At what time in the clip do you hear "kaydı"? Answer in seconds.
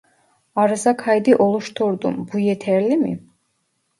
0.97-1.35